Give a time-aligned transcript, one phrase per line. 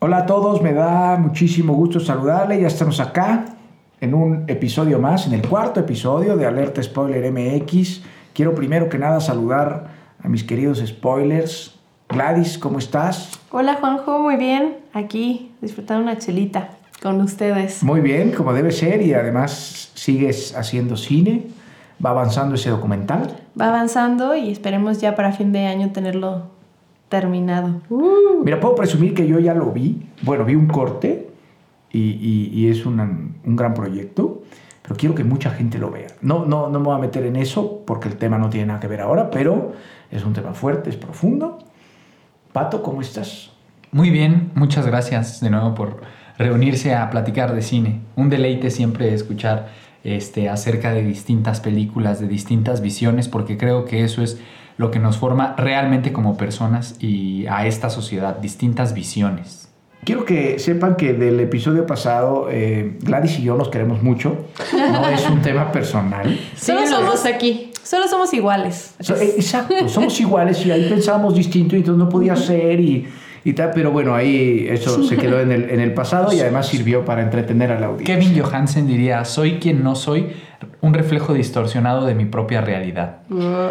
[0.00, 2.60] Hola a todos, me da muchísimo gusto saludarle.
[2.60, 3.46] Ya estamos acá
[4.00, 8.02] en un episodio más, en el cuarto episodio de Alerta Spoiler MX.
[8.32, 9.88] Quiero primero que nada saludar
[10.22, 11.80] a mis queridos spoilers.
[12.08, 13.40] Gladys, ¿cómo estás?
[13.50, 14.76] Hola Juanjo, muy bien.
[14.92, 16.68] Aquí disfrutando una chelita
[17.02, 17.82] con ustedes.
[17.82, 21.48] Muy bien, como debe ser, y además sigues haciendo cine.
[22.04, 23.36] ¿Va avanzando ese documental?
[23.60, 26.56] Va avanzando y esperemos ya para fin de año tenerlo
[27.08, 27.80] terminado.
[27.90, 28.42] Uh.
[28.44, 30.02] Mira, puedo presumir que yo ya lo vi.
[30.22, 31.30] Bueno, vi un corte
[31.92, 33.04] y, y- y es una-
[33.44, 34.42] un gran proyecto,
[34.82, 36.08] pero quiero que mucha gente lo vea.
[36.22, 38.80] No, no, no me voy a meter en eso porque el tema no tiene nada
[38.80, 39.72] que ver ahora, pero
[40.10, 41.58] es un tema fuerte, es profundo.
[42.52, 43.50] Pato, ¿cómo estás?
[43.92, 46.00] Muy bien, muchas gracias de nuevo por
[46.38, 48.00] reunirse a platicar de cine.
[48.16, 49.68] Un deleite siempre escuchar
[50.04, 54.40] este, acerca de distintas películas, de distintas visiones, porque creo que eso es
[54.78, 59.68] lo que nos forma realmente como personas y a esta sociedad, distintas visiones.
[60.04, 64.36] Quiero que sepan que del episodio pasado, eh, Gladys y yo nos queremos mucho.
[64.72, 66.38] No es un tema personal.
[66.56, 68.94] Solo somos aquí, solo somos iguales.
[69.00, 73.06] So- eh, exacto, somos iguales y ahí pensábamos distinto y entonces no podía ser y,
[73.44, 76.68] y tal, pero bueno, ahí eso se quedó en el, en el pasado y además
[76.68, 78.14] sirvió para entretener a la audiencia.
[78.18, 80.28] Kevin Johansen diría, soy quien no soy,
[80.80, 83.18] un reflejo distorsionado de mi propia realidad.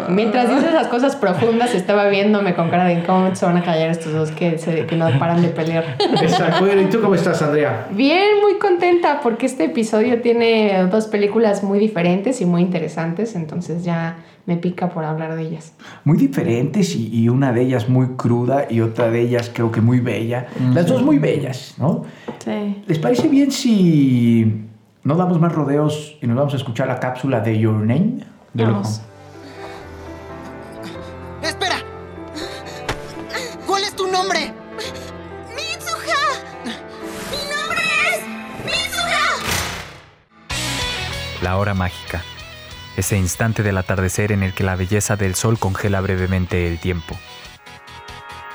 [0.08, 3.90] Mientras dices esas cosas profundas, estaba viéndome con cara de cómo se van a callar
[3.90, 5.96] estos dos que, se- que no paran de pelear.
[6.22, 6.66] Exacto.
[6.80, 7.88] ¿y tú cómo estás, Andrea?
[7.92, 13.84] Bien, muy contenta porque este episodio tiene dos películas muy diferentes y muy interesantes, entonces
[13.84, 15.74] ya me pica por hablar de ellas.
[16.04, 19.82] Muy diferentes y, y una de ellas muy cruda y otra de ellas creo que
[19.82, 20.46] muy bella.
[20.72, 22.04] Las dos muy bellas, ¿no?
[22.42, 22.82] Sí.
[22.86, 24.64] ¿Les parece bien si
[25.04, 28.24] no damos más rodeos y nos vamos a escuchar la cápsula de Your Name?
[28.52, 28.64] De.
[28.64, 29.00] Vamos.
[31.42, 31.76] ¡Espera!
[33.66, 34.52] ¿Cuál es tu nombre?
[35.54, 36.22] ¡Mitsuha!
[37.30, 38.26] ¡Mi nombre es
[38.64, 39.42] Mitsuha!
[41.42, 42.22] La hora mágica.
[42.96, 47.14] Ese instante del atardecer en el que la belleza del sol congela brevemente el tiempo.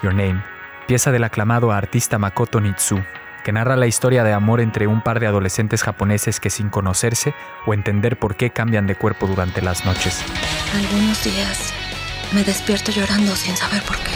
[0.02, 0.44] Your Name,
[0.86, 3.02] pieza del aclamado artista Makoto Nitsu,
[3.44, 7.34] que narra la historia de amor entre un par de adolescentes japoneses que sin conocerse
[7.66, 10.24] o entender por qué cambian de cuerpo durante las noches.
[10.76, 11.74] Algunos días
[12.34, 14.12] me despierto llorando sin saber por qué.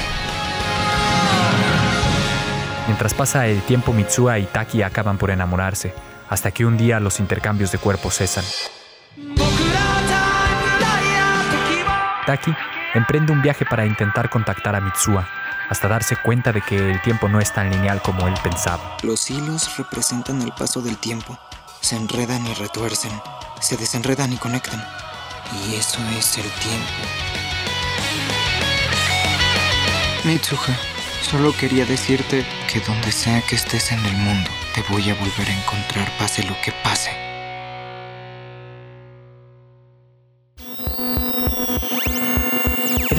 [2.88, 5.94] Mientras pasa el tiempo, Mitsuha y Taki acaban por enamorarse,
[6.30, 8.46] hasta que un día los intercambios de cuerpos cesan.
[12.26, 12.54] Taki
[12.94, 15.28] emprende un viaje para intentar contactar a Mitsuha,
[15.69, 18.97] hasta darse cuenta de que el tiempo no es tan lineal como él pensaba.
[19.03, 21.38] Los hilos representan el paso del tiempo.
[21.81, 23.11] Se enredan y retuercen.
[23.59, 24.83] Se desenredan y conectan.
[25.66, 26.94] Y eso es el tiempo.
[30.23, 30.75] Mitsuha,
[31.22, 35.47] solo quería decirte que donde sea que estés en el mundo, te voy a volver
[35.47, 37.27] a encontrar pase lo que pase.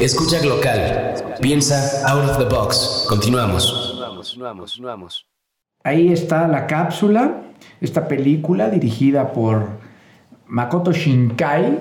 [0.00, 1.14] Escucha local.
[1.40, 3.06] Piensa out of the box.
[3.08, 3.94] Continuamos.
[5.84, 7.42] Ahí está la cápsula,
[7.80, 9.68] esta película dirigida por
[10.46, 11.78] Makoto Shinkai,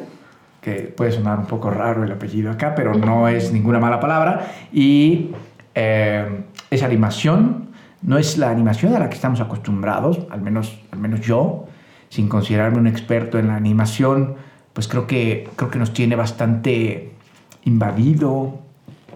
[0.62, 4.51] que puede sonar un poco raro el apellido acá, pero no es ninguna mala palabra,
[4.71, 5.31] y
[5.74, 7.69] eh, es animación,
[8.04, 11.66] no es la animación a la que estamos acostumbrados, al menos, al menos yo,
[12.09, 14.36] sin considerarme un experto en la animación,
[14.74, 17.13] pues creo que, creo que nos tiene bastante
[17.65, 18.60] invadido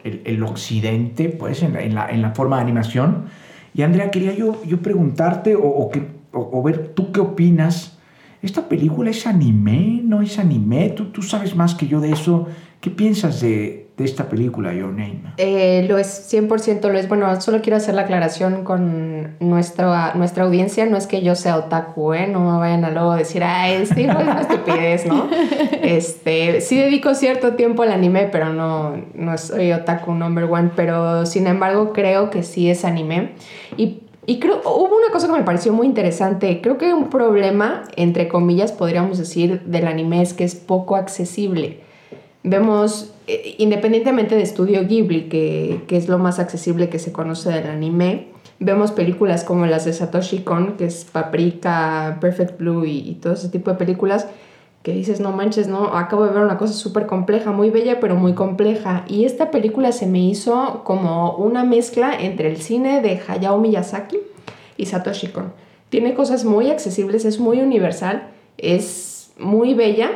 [0.03, 3.25] el, el occidente, pues, en la, en la- forma de animación.
[3.73, 5.99] Y Andrea, quería yo, yo preguntarte o, o que,
[6.33, 7.97] o- o ver tú qué opinas.
[8.41, 10.01] ¿Esta película es anime?
[10.03, 10.89] ¿No es anime?
[10.89, 12.47] ¿Tú, tú sabes más que yo de eso.
[12.79, 15.21] ¿Qué piensas de, de esta película, Your Name?
[15.37, 17.09] Eh, lo es, 100% lo es.
[17.09, 20.85] Bueno, solo quiero hacer la aclaración con nuestra, nuestra audiencia.
[20.85, 22.27] No es que yo sea otaku, ¿eh?
[22.27, 25.27] No me vayan a luego decir, ah, este es una estupidez, ¿no?
[25.81, 30.69] Este, sí dedico cierto tiempo al anime, pero no, no soy otaku number one.
[30.75, 33.31] Pero, sin embargo, creo que sí es anime.
[33.77, 36.59] Y y creo, hubo una cosa que me pareció muy interesante.
[36.61, 41.79] Creo que un problema, entre comillas, podríamos decir, del anime es que es poco accesible.
[42.43, 47.49] Vemos, eh, independientemente de Estudio Ghibli, que, que, es lo más accesible que se conoce
[47.51, 48.27] del anime,
[48.59, 53.33] vemos películas como las de Satoshi Kon, que es Paprika, Perfect Blue y, y todo
[53.33, 54.27] ese tipo de películas,
[54.83, 58.15] que dices, no manches, no, acabo de ver una cosa súper compleja, muy bella, pero
[58.15, 59.03] muy compleja.
[59.07, 64.17] Y esta película se me hizo como una mezcla entre el cine de Hayao Miyazaki
[64.77, 65.51] y Satoshi Kon.
[65.89, 70.11] Tiene cosas muy accesibles, es muy universal, es muy bella,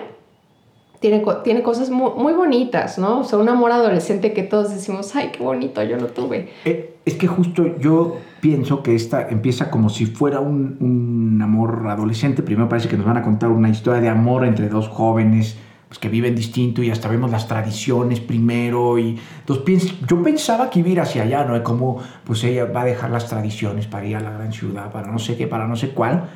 [1.02, 3.22] tiene, tiene cosas muy, muy, bonitas, ¿no?
[3.22, 6.50] O sea, un amor adolescente que todos decimos, ay, qué bonito, yo lo tuve.
[6.64, 11.88] Eh, es que justo yo pienso que esta empieza como si fuera un, un, amor
[11.90, 12.44] adolescente.
[12.44, 15.58] Primero parece que nos van a contar una historia de amor entre dos jóvenes
[15.88, 19.00] pues, que viven distinto y hasta vemos las tradiciones primero.
[19.00, 21.64] Y entonces yo pensaba que iba a ir hacia allá, ¿no?
[21.64, 25.12] Como pues ella va a dejar las tradiciones para ir a la gran ciudad, para
[25.12, 26.30] no sé qué, para no sé cuál.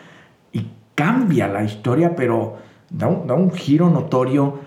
[0.51, 0.65] Y
[0.95, 4.59] cambia la historia, pero da un, da un giro notorio.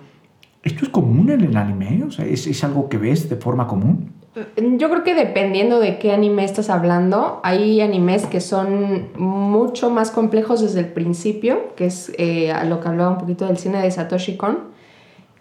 [0.62, 2.04] ¿Esto es común en el anime?
[2.04, 4.12] O sea, ¿es, ¿es algo que ves de forma común?
[4.56, 10.10] Yo creo que dependiendo de qué anime estás hablando, hay animes que son mucho más
[10.10, 13.82] complejos desde el principio, que es eh, a lo que hablaba un poquito del cine
[13.82, 14.58] de Satoshi Kon.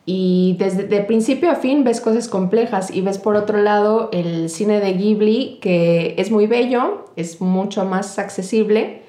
[0.05, 4.49] Y desde de principio a fin ves cosas complejas y ves por otro lado el
[4.49, 9.01] cine de Ghibli, que es muy bello, es mucho más accesible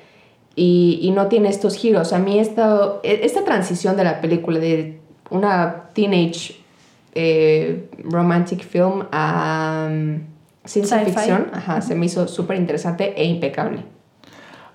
[0.58, 2.12] y, y no tiene estos giros.
[2.12, 4.99] A mí esta, esta transición de la película de
[5.31, 6.56] una teenage
[7.14, 10.20] eh, romantic film a um,
[10.64, 13.84] ciencia ficción, ajá, se me hizo súper interesante e impecable.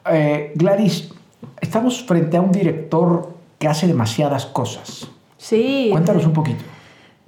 [0.09, 1.11] Eh, Gladys,
[1.61, 5.07] estamos frente a un director que hace demasiadas cosas.
[5.37, 5.89] Sí.
[5.91, 6.63] Cuéntanos un poquito.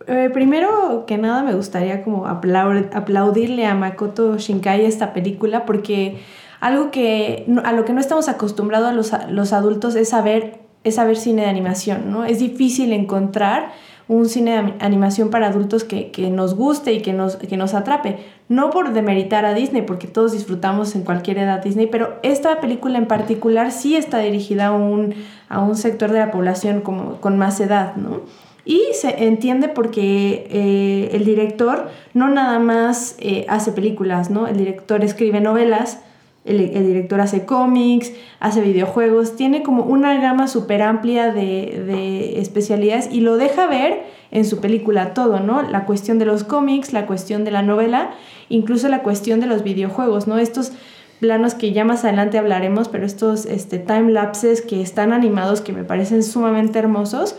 [0.08, 6.20] Eh, primero que nada me gustaría como aplaudirle a Makoto Shinkai esta película porque
[6.60, 11.18] algo que a lo que no estamos acostumbrados los, los adultos es saber, es saber
[11.18, 12.26] cine de animación, ¿no?
[12.26, 13.72] Es difícil encontrar
[14.08, 18.18] un cine de animación para adultos que, nos guste y que nos, que nos atrape.
[18.50, 23.00] No por demeritar a Disney, porque todos disfrutamos en cualquier edad Disney, pero esta película
[23.00, 25.16] en particular sí está dirigida a un,
[25.50, 28.22] a un sector de la población como, con más edad, ¿no?
[28.64, 34.48] Y se entiende porque eh, el director no nada más eh, hace películas, ¿no?
[34.48, 36.00] El director escribe novelas,
[36.46, 43.22] el, director hace cómics, hace videojuegos, tiene como una gama súper amplia de, especialidades y
[43.22, 45.64] lo deja ver en su película todo, ¿no?
[45.64, 48.12] La cuestión de los cómics, la cuestión de la novela,
[48.50, 50.38] incluso la cuestión de los videojuegos, ¿no?
[50.38, 50.72] Estos
[51.20, 55.74] planos que ya más adelante hablaremos, pero estos este, time lapses que están animados que
[55.74, 57.36] me parecen sumamente hermosos,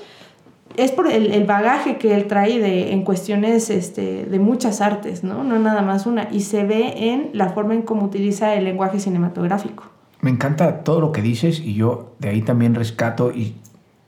[0.77, 5.45] es por el, bagaje que él trae de, en cuestiones este, de muchas artes, ¿no?
[5.45, 6.29] No nada más una.
[6.31, 9.85] Y se ve en la forma en cómo utiliza el lenguaje cinematográfico.
[10.21, 13.55] Me encanta todo lo que dices y yo de ahí también rescato, y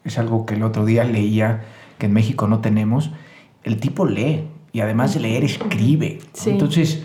[0.05, 1.65] es algo que el otro día leía,
[1.99, 3.12] que en México no tenemos,
[3.65, 6.19] el tipo lee y además de leer escribe.
[6.47, 7.05] Entonces,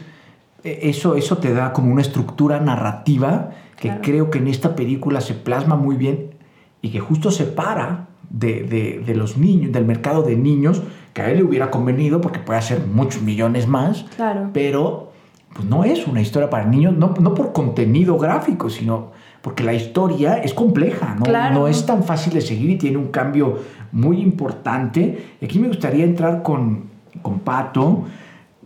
[0.63, 5.19] e, eso, eso te da como una estructura narrativa que creo que en esta película
[5.19, 6.35] se plasma muy bien
[6.81, 10.81] y que justo separa de, los niños, del mercado de niños,
[11.13, 14.49] que a él le hubiera convenido porque puede hacer muchos millones más, claro.
[14.51, 15.11] pero
[15.53, 19.11] pues no es una historia para niños, no, no por contenido gráfico, sino
[19.41, 21.51] porque la historia es compleja, ¿no?
[21.51, 23.59] no es tan fácil de seguir y tiene un cambio
[23.91, 25.35] muy importante.
[25.39, 26.85] Y aquí me gustaría entrar con,
[27.21, 28.05] con Pato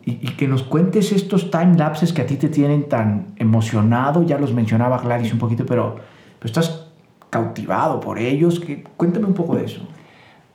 [0.06, 4.38] y, que nos cuentes estos time lapses que a ti te tienen tan emocionado, ya
[4.38, 5.96] los mencionaba Gladys un poquito, pero,
[6.40, 6.87] pero estás
[7.30, 8.62] cautivado por ellos.
[8.96, 9.82] Cuéntame un poco de eso.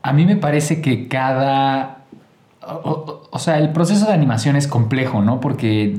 [0.03, 1.99] A mí me parece que cada...
[2.65, 5.41] O, sea, el proceso de animación es complejo, ¿no?
[5.41, 5.99] Porque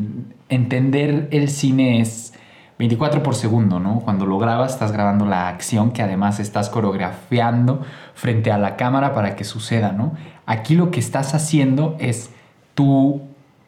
[0.49, 2.33] entender el cine es
[2.79, 3.99] 24 por segundo, ¿no?
[3.99, 7.81] Cuando lo grabas estás grabando la acción que además estás coreografiando
[8.13, 10.13] frente a la cámara para que suceda, ¿no?
[10.45, 12.29] Aquí lo que estás haciendo es
[12.75, 13.21] tú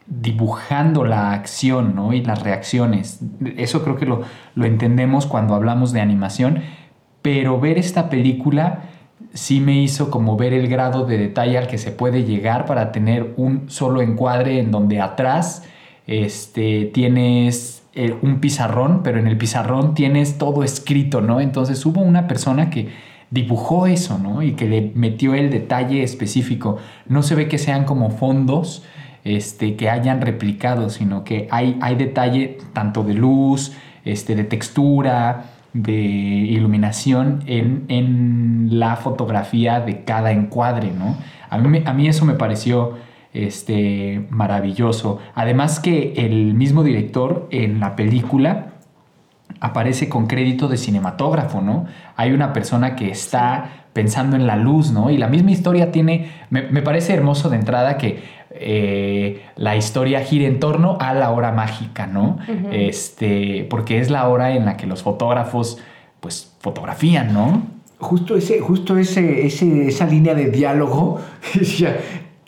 [0.07, 2.13] dibujando la acción, ¿no?
[2.13, 3.19] Y las reacciones.
[3.57, 4.21] Eso creo que lo,
[4.53, 6.61] lo entendemos cuando hablamos de animación
[7.25, 8.83] pero ver esta película
[9.33, 12.91] sí me hizo como ver el grado de detalle al que se puede llegar para
[12.91, 15.63] tener un solo encuadre en donde atrás
[16.05, 21.41] este, tienes eh, un pizarrón, pero en el pizarrón tienes todo escrito, ¿no?
[21.41, 22.89] Entonces hubo una persona que
[23.31, 24.43] dibujó eso, ¿no?
[24.43, 26.77] Y que le metió el detalle específico.
[27.07, 28.83] No se ve que sean como fondos
[29.23, 33.71] este, que hayan replicado, sino que hay, hay detalle tanto de luz,
[34.03, 41.17] este, de textura, de iluminación en, en, la fotografía de cada encuadre, ¿no?
[41.49, 42.93] A mí, a mí eso me pareció
[43.33, 45.19] este, maravilloso.
[45.35, 48.71] Además que el mismo director en la película
[49.59, 51.85] aparece con crédito de cinematógrafo, ¿no?
[52.15, 55.09] Hay una persona que está pensando en la luz, ¿no?
[55.09, 58.19] Y la misma historia tiene, me, me parece hermoso de entrada que
[58.51, 62.37] eh, la historia gira en torno a la hora mágica, ¿no?
[62.73, 65.77] este, porque es la hora en la que los fotógrafos,
[66.19, 67.63] pues, fotografían, ¿no?
[67.97, 71.21] Justo, ese, justo ese, ese, esa línea de diálogo,
[71.53, 71.95] decía,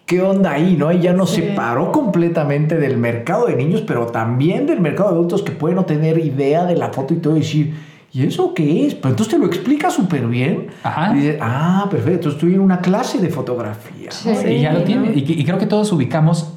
[0.05, 0.75] ¿qué onda ahí?
[0.77, 0.91] ¿no?
[0.91, 1.43] Ella nos sí.
[1.43, 5.85] separó completamente del mercado de niños, pero también del mercado de adultos que pueden no
[5.85, 7.73] tener idea de la foto y todo y decir,
[8.11, 8.95] ¿y eso qué es?
[8.95, 10.67] Pero entonces te lo explica súper bien.
[10.83, 11.11] Ajá.
[11.13, 14.11] Y dices, ah, perfecto, entonces estoy en una clase de fotografía.
[14.11, 14.49] Sí, ¿no?
[14.49, 15.11] y ya lo tiene.
[15.13, 16.53] Y, y, creo que todos ubicamos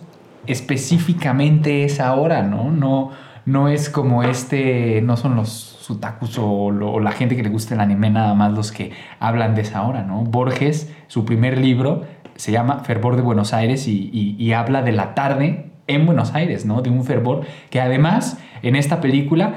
[0.47, 2.71] específicamente esa hora, ¿no?
[2.71, 3.11] No,
[3.45, 7.49] no es como este, no son los sutakus o, lo, o la gente que le
[7.49, 10.23] gusta el anime nada más los que hablan de esa hora, ¿no?
[10.23, 12.05] Borges, su primer libro
[12.37, 16.35] se llama Fervor de Buenos Aires y, y, y habla de la tarde en Buenos
[16.35, 16.83] Aires, ¿no?
[16.83, 19.55] De un fervor que además en esta película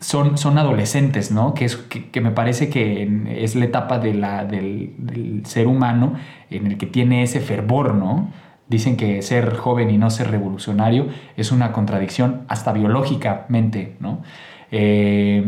[0.00, 1.54] son, son adolescentes, ¿no?
[1.54, 6.14] Que, es, que, me parece que es la etapa del, del, ser humano
[6.50, 8.30] en el que tiene ese fervor, ¿no?
[8.68, 14.22] Dicen que ser joven y no ser revolucionario es una contradicción hasta biológicamente, ¿no?
[14.70, 15.42] Eh,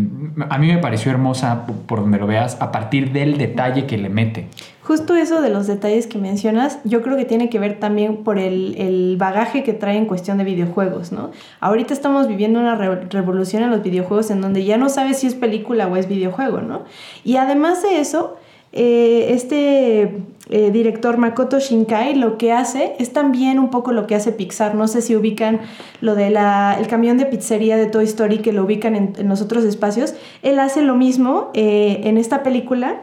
[0.48, 4.08] a mí me pareció hermosa, por donde lo veas, a partir del detalle que le
[4.08, 4.48] mete.
[4.90, 8.40] Justo eso de los detalles que mencionas, yo creo que tiene que ver también por
[8.40, 11.30] el, el bagaje que trae en cuestión de videojuegos, ¿no?
[11.60, 15.28] Ahorita estamos viviendo una re revolución en los videojuegos en donde ya no sabes si
[15.28, 16.82] es película o es videojuego, ¿no?
[17.22, 18.34] Y además de eso,
[18.72, 24.16] eh, este eh, director Makoto Shinkai lo que hace es también un poco lo que
[24.16, 24.74] hace Pixar.
[24.74, 25.60] No sé si ubican
[26.00, 29.40] lo del el camión de pizzería de Toy Story que lo ubican en, en los
[29.40, 30.14] otros espacios.
[30.42, 33.02] Él hace lo mismo eh, en esta película.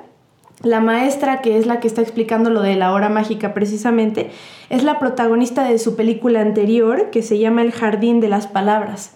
[0.63, 4.31] La maestra, que es la que está explicando lo de la hora mágica precisamente,
[4.69, 9.13] es la protagonista de su película anterior que se llama El Jardín de las Palabras.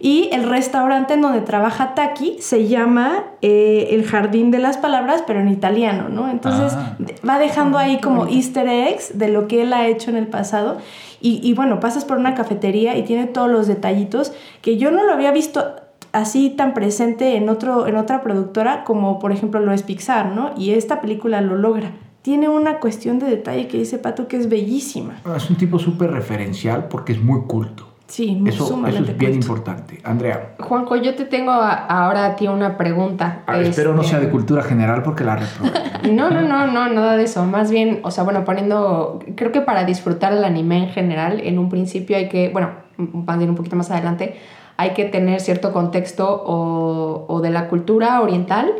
[0.00, 5.24] Y el restaurante en donde trabaja Taki se llama eh, El Jardín de las Palabras,
[5.26, 6.28] pero en italiano, ¿no?
[6.28, 6.96] Entonces ah.
[7.26, 10.76] va dejando ahí como easter eggs de lo que él ha hecho en el pasado.
[11.22, 15.04] Y, y, bueno, pasas por una cafetería y tiene todos los detallitos que yo no
[15.04, 15.76] lo había visto
[16.12, 20.52] así tan presente en, otro, en otra productora como por ejemplo lo es Pixar, ¿no?
[20.56, 21.92] Y esta película lo logra.
[22.22, 25.20] Tiene una cuestión de detalle que dice Pato que es bellísima.
[25.36, 27.88] Es un tipo súper referencial porque es muy culto.
[28.06, 29.46] Sí, eso, eso es bien culto.
[29.46, 29.98] importante.
[30.04, 30.54] Andrea.
[30.60, 33.40] Juanjo, yo te tengo a, ahora a ti una pregunta.
[33.46, 33.70] Ah, este...
[33.70, 35.70] Espero no sea de cultura general porque la reprobé.
[36.12, 37.44] no, no, no, no, nada de eso.
[37.46, 41.58] Más bien, o sea, bueno, poniendo, creo que para disfrutar el anime en general, en
[41.58, 44.36] un principio hay que, bueno, van a ir un poquito más adelante,
[44.76, 48.72] hay que tener cierto contexto o, o de la cultura oriental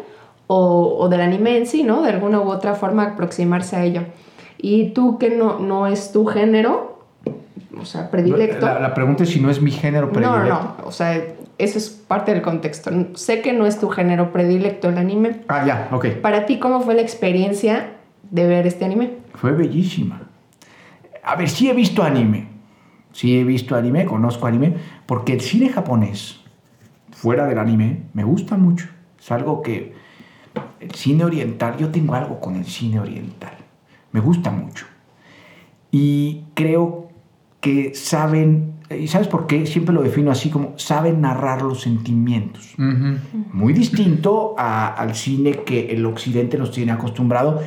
[0.46, 2.02] o, o, del anime en sí, ¿no?
[2.02, 4.02] De alguna u otra forma aproximarse a ello.
[4.58, 6.98] Y tú que no, no es tu género,
[7.80, 8.66] o sea, predilecto.
[8.66, 10.48] La, la, pregunta es si no es mi género predilecto.
[10.48, 11.20] No, no, o sea,
[11.58, 12.90] eso es parte del contexto.
[13.14, 15.40] Sé que no es tu género predilecto el anime.
[15.48, 16.06] Ah, ya, ok.
[16.20, 17.90] Para ti, ¿cómo fue la experiencia
[18.30, 19.18] de ver este anime?
[19.34, 20.22] Fue bellísima.
[21.22, 22.51] A ver, sí he visto anime.
[23.12, 24.74] Sí he visto anime, conozco anime,
[25.06, 26.40] porque el cine japonés,
[27.12, 28.88] fuera del anime, me gusta mucho.
[29.18, 29.94] Es algo que...
[30.80, 33.54] El cine oriental, yo tengo algo con el cine oriental.
[34.10, 34.84] Me gusta mucho.
[35.90, 37.08] Y creo
[37.60, 39.66] que saben, ¿y sabes por qué?
[39.66, 42.74] Siempre lo defino así como saben narrar los sentimientos.
[42.76, 43.18] Uh -huh.
[43.52, 47.62] Muy distinto a, al cine que el occidente nos tiene acostumbrado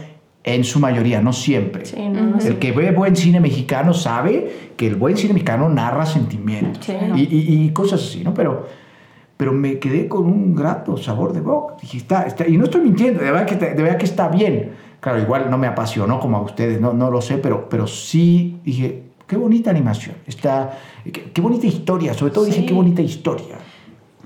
[0.45, 1.85] en su mayoría, no siempre.
[1.85, 5.67] Sí, no, no el que ve buen cine mexicano sabe que el buen cine mexicano
[5.69, 8.33] narra sentimientos Sí, y, y, y, cosas así, ¿no?
[8.33, 8.67] Pero,
[9.35, 11.75] pero me quedé con un grato sabor de boca.
[11.81, 14.73] Dije, está, está, y no estoy mintiendo, de verdad, que, de verdad que está bien.
[14.99, 18.59] Claro, igual no me apasionó como a ustedes, no, no lo sé, pero, pero sí
[18.63, 22.51] dije, qué bonita animación, está, qué, qué bonita historia, sobre todo sí.
[22.51, 23.55] dije, qué bonita historia.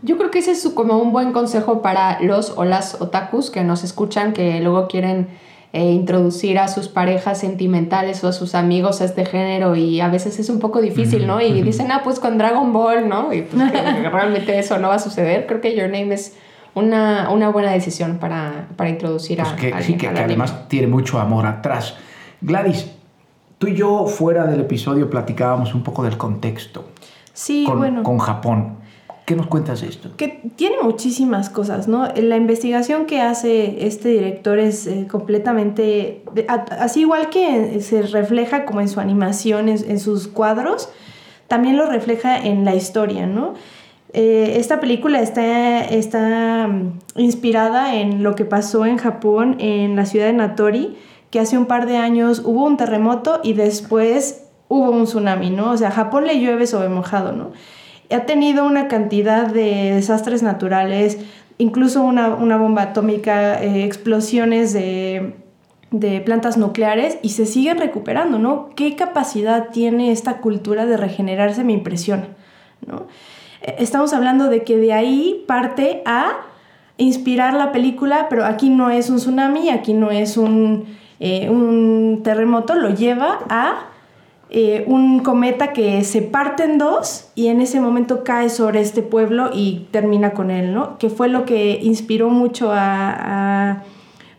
[0.01, 3.63] Yo creo que ese es como un buen consejo para los o las otakus que
[3.63, 5.27] nos escuchan, que luego quieren
[5.71, 10.09] eh, introducir a sus parejas sentimentales o a sus amigos a este género y a
[10.09, 11.41] veces es un poco difícil, ¿no?
[11.41, 13.31] Y dicen, ah, pues con Dragon Ball, ¿no?
[13.31, 15.45] Y pues que realmente eso no va a suceder.
[15.45, 16.35] Creo que Your Name es
[16.73, 20.67] una, una buena decisión para, para introducir pues a, que, a Sí, que, que además
[20.69, 21.95] tiene mucho amor atrás.
[22.41, 22.89] Gladys,
[23.59, 26.85] tú y yo fuera del episodio platicábamos un poco del contexto.
[27.33, 28.01] Sí, con, bueno.
[28.01, 28.78] Con Japón.
[29.29, 30.09] ¿Qué nos cuentas de esto?
[30.17, 32.07] Que tiene muchísimas cosas, ¿no?
[32.15, 38.81] La investigación que hace este director es eh, completamente, así igual que se refleja como
[38.81, 40.89] en su animación, en, en sus cuadros,
[41.47, 43.53] también lo refleja en la historia, ¿no?
[44.13, 50.07] Eh, esta película está, está mm, inspirada en lo que pasó en Japón, en la
[50.07, 50.97] ciudad de Natori,
[51.29, 55.69] que hace un par de años hubo un terremoto y después hubo un tsunami, ¿no?
[55.69, 57.51] O sea, Japón le llueve sobre mojado, ¿no?
[58.11, 61.19] Ha tenido una cantidad de desastres naturales,
[61.57, 65.35] incluso una, una bomba atómica, eh, explosiones de,
[65.91, 68.69] de plantas nucleares y se siguen recuperando, ¿no?
[68.75, 71.63] ¿Qué capacidad tiene esta cultura de regenerarse?
[71.63, 72.27] Me impresiona,
[72.85, 73.07] ¿no?
[73.61, 76.31] Eh, Estamos hablando de que de ahí parte a
[76.97, 80.85] inspirar la película, pero aquí no es un tsunami, aquí no es un,
[81.19, 83.85] eh, un terremoto, lo lleva a
[84.51, 89.03] eh, un cometa que se parte en dos y en ese momento cae sobre este
[89.03, 90.97] pueblo y termina con él, ¿no?
[90.97, 93.83] Que fue lo que inspiró mucho a, a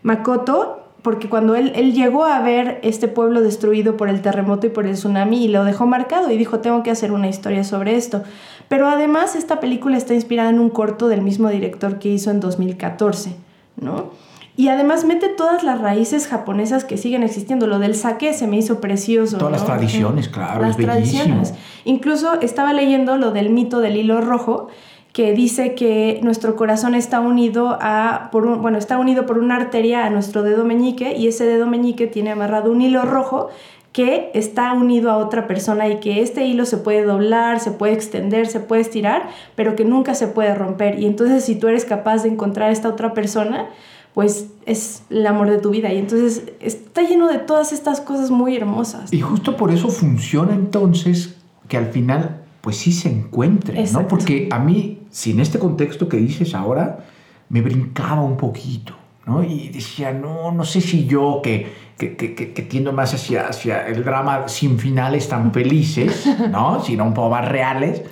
[0.03, 4.69] Makoto, porque cuando él, él llegó a ver este pueblo destruido por el terremoto y
[4.69, 7.95] por el tsunami y lo dejó marcado y dijo, tengo que hacer una historia sobre
[7.95, 8.21] esto.
[8.67, 12.41] Pero además esta película está inspirada en un corto del mismo director que hizo en
[12.41, 13.35] 2014,
[13.77, 14.11] ¿no?
[14.57, 17.67] Y además mete todas las raíces japonesas que siguen existiendo.
[17.67, 19.37] Lo del sake se me hizo precioso.
[19.37, 21.53] Todas las tradiciones, claro, Las es tradiciones.
[21.85, 24.67] Incluso estaba leyendo lo del mito del hilo rojo,
[25.13, 29.57] que dice que nuestro corazón está unido a por un, bueno, está unido por una
[29.57, 33.49] arteria a nuestro dedo meñique y ese dedo meñique tiene amarrado un hilo rojo
[33.91, 37.91] que está unido a otra persona y que este hilo se puede doblar, se puede
[37.91, 40.97] extender, se puede estirar, pero que nunca se puede romper.
[40.99, 43.67] Y entonces si tú eres capaz de encontrar a esta otra persona,
[44.13, 45.91] pues es el amor de tu vida.
[45.93, 49.11] Y entonces está lleno de todas estas cosas muy hermosas.
[49.13, 51.37] Y justo por eso funciona entonces
[51.67, 54.07] que al final pues sí se encuentren, ¿no?
[54.07, 57.05] Porque a mí, sin este contexto que dices ahora,
[57.49, 58.93] me brincaba un poquito,
[59.25, 59.43] ¿no?
[59.43, 63.47] Y decía, no, no sé si yo que, que, que, que- que tiendo más hacia,
[63.47, 66.83] hacia el drama sin finales tan felices, ¿no?
[66.83, 68.03] Sino un poco más reales,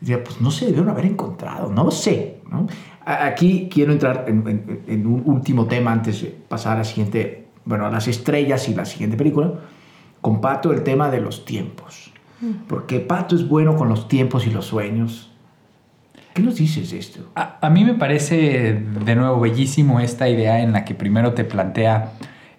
[0.00, 2.68] decía, pues no se debieron haber encontrado, no lo sé, ¿no?
[3.26, 7.46] Aquí quiero entrar en, en- en un último tema antes de pasar a la siguiente,
[7.64, 9.52] bueno, a las estrellas y la siguiente película.
[10.20, 12.12] Con Pato el tema de los tiempos.
[12.68, 15.30] Porque Pato es bueno con los tiempos y los sueños.
[16.34, 17.20] ¿Qué nos dices de esto?
[17.34, 18.72] A, a mí me parece
[19.04, 22.12] de nuevo bellísimo esta idea en la que primero te plantea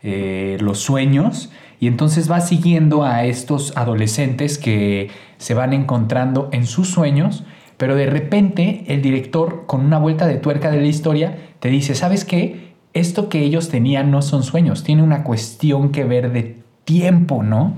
[0.04, 6.66] eh, los sueños y entonces va siguiendo a estos adolescentes que se van encontrando en
[6.68, 7.44] sus sueños,
[7.82, 11.96] pero de repente el director con una vuelta de tuerca de la historia te dice,
[11.96, 12.76] ¿sabes qué?
[12.94, 17.74] Esto que ellos tenían no son sueños, tiene una cuestión que ver de tiempo, ¿no?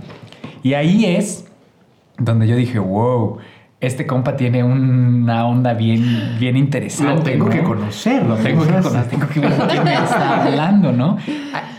[0.62, 1.46] Y ahí es
[2.18, 3.38] donde yo dije, wow,
[3.80, 7.16] este compa tiene una onda bien, bien interesante.
[7.16, 7.52] Lo tengo ¿no?
[7.52, 8.26] que conocer.
[8.26, 11.16] Lo tengo que conocer, tengo que ver qué me está hablando, ¿no?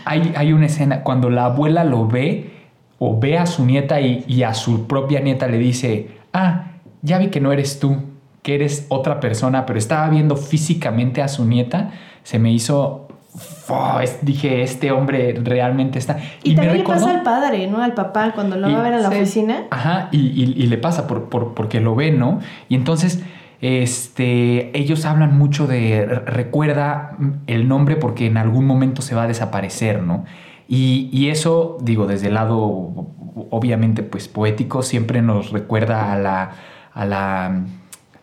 [0.03, 2.49] Hay, hay una escena cuando la abuela lo ve
[2.97, 6.71] o ve a su nieta y, y a su propia nieta le dice, ah,
[7.03, 8.14] ya vi que no eres tú,
[8.45, 11.89] que eres otra persona, pero estaba viendo físicamente a su nieta,
[12.21, 13.07] se me hizo...
[14.21, 16.19] dije, este hombre realmente está...
[16.43, 17.81] Y, también le pasa al padre, ¿no?
[17.81, 19.15] Al papá, cuando lo Y- va a ver a la sí.
[19.15, 19.63] oficina.
[19.71, 22.39] Ajá, y, y- le pasa por, por- porque lo ve, ¿no?
[22.69, 23.23] Y entonces,
[23.61, 29.23] este, ellos hablan mucho de re- recuerda el nombre porque en algún momento se va
[29.23, 30.23] a desaparecer, ¿no?
[30.67, 32.59] Y, y eso, digo, desde el lado,
[33.49, 36.51] obviamente, pues poético, siempre nos recuerda a la,
[36.93, 37.63] a la,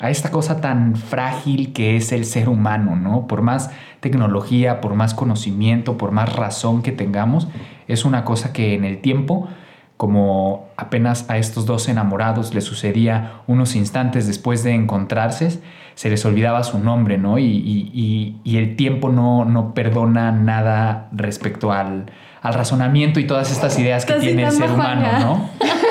[0.03, 3.27] a esta cosa tan frágil que es el ser humano, ¿no?
[3.27, 7.49] Por más tecnología, por más conocimiento, por más razón que tengamos,
[7.89, 9.49] es una cosa que en el tiempo
[9.97, 15.61] como apenas a estos dos enamorados les sucedía unos instantes después de encontrarse,
[15.95, 17.39] se les olvidaba su nombre, ¿no?
[17.39, 22.07] Y, y- y- y el tiempo no, no perdona nada respecto al,
[22.41, 25.07] al razonamiento y todas estas ideas que Estás tiene el ser humano.
[25.21, 25.49] ¿no?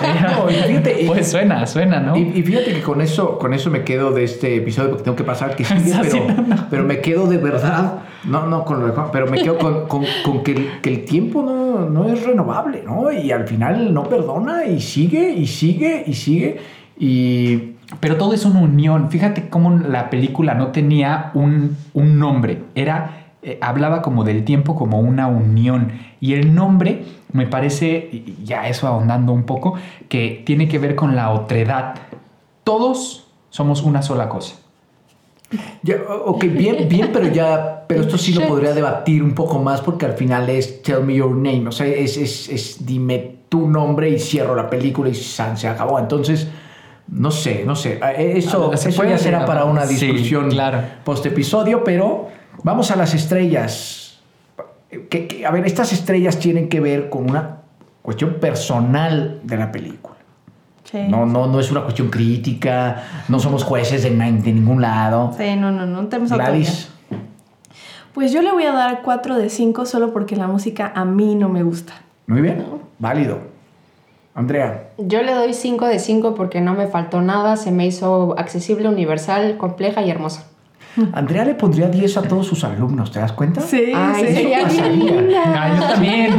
[0.22, 2.16] No, y fíjate, y- pues suena, suena, ¿no?
[2.16, 5.16] Y, y fíjate que con eso, con eso me quedo de este episodio porque tengo
[5.16, 6.26] que pasar que sigue, pero,
[6.70, 9.86] pero me quedo de verdad, no, no con lo de Juan, pero me quedo con,
[9.88, 13.10] con- con que, el, que el tiempo no, no es renovable, ¿no?
[13.12, 16.58] Y al final no perdona y sigue y sigue y sigue
[16.98, 19.10] y Pero todo es una unión.
[19.10, 22.62] Fíjate cómo la película no tenía un, un nombre.
[22.74, 25.92] Era, eh, hablaba como del tiempo como una unión.
[26.20, 29.74] Y el nombre me parece, ya eso ahondando un poco,
[30.08, 31.94] que tiene que ver con la otredad.
[32.64, 34.56] Todos somos una sola cosa.
[35.82, 39.80] Ya, ok, bien, bien, pero ya, pero esto sí lo podría debatir un poco más
[39.80, 43.66] porque al final es tell me your name, o sea, es, es, es dime tu
[43.66, 45.98] nombre y cierro la película y san, se acabó.
[45.98, 46.48] Entonces,
[47.10, 47.98] No sé, no sé.
[48.18, 50.82] Eh, Eso, Ah, se eso puede ya será hacer, para una sí, discusión claro.
[51.04, 52.28] post episodio, pero
[52.62, 54.07] vamos a las estrellas.
[54.90, 57.58] Que- que- a ver, estas estrellas tienen que ver con una
[58.02, 60.16] cuestión personal de la película.
[60.84, 60.98] Sí.
[61.08, 65.32] No, no, no es una cuestión crítica, no somos jueces de, ningún lado.
[65.36, 66.32] Sí, no, no, no tenemos.
[66.32, 66.88] Gladys,
[68.14, 71.34] Pues yo le voy a dar 4 de 5 solo porque la música a mí
[71.34, 71.92] no me gusta.
[72.26, 72.64] muy bien,
[72.98, 73.38] válido.
[74.34, 78.36] Andrea, Yo le doy 5 de 5 porque no me faltó nada, se me hizo
[78.38, 80.44] accesible, universal, compleja y hermosa.
[81.12, 83.60] Andrea le pondría 10 a todos sus alumnos, ¿te das cuenta?
[83.60, 84.34] Sí, Ay, sí.
[84.34, 85.42] sería linda.
[85.46, 86.34] Ah, yo también.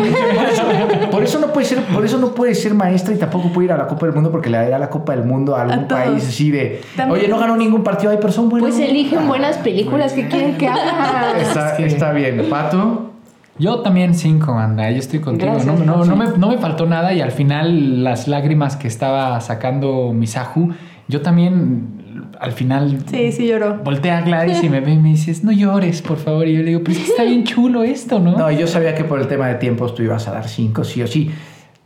[1.12, 3.72] Por eso no puede ser, por eso no puede ser maestra y tampoco puede ir
[3.72, 5.88] a la Copa del Mundo porque le dará la Copa del Mundo a algún A
[5.88, 7.20] país así de, También.
[7.22, 8.70] oye, no ganó ningún partido, hay pero son buenos.
[8.70, 11.40] Pues eligen buenas películas que quieren que haga.
[11.40, 11.84] Está, Sí.
[11.84, 12.46] está bien.
[12.50, 13.12] Pato,
[13.58, 15.52] Yo también cinco, Andrea, yo estoy contigo.
[15.54, 16.10] Gracias, no, no, Pachi.
[16.10, 20.74] no me, no me faltó nada y al final las lágrimas que estaba sacando Misahu,
[21.08, 21.99] yo también
[22.40, 23.78] al final Sí, sí lloró.
[23.84, 26.48] voltea a Gladys y me ve y me dices, no llores, por favor.
[26.48, 28.38] Y yo le digo, pero es que está bien chulo esto, ¿no?
[28.38, 31.02] no, yo sabía que por el tema de tiempos tú ibas a dar 5, sí
[31.02, 31.32] o sí.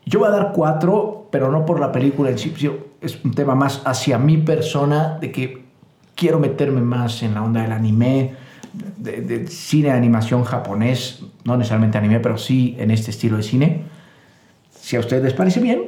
[0.05, 2.53] Yo voy a dar 4, pero no por la película en sí,
[3.01, 5.63] es un tema más hacia mi persona de que
[6.15, 8.33] quiero meterme más en la onda del anime,
[8.97, 13.43] de, de cine de animación japonés, no necesariamente anime, pero sí en este estilo de
[13.43, 13.83] cine.
[14.71, 15.83] Si a ustedes les parece bien,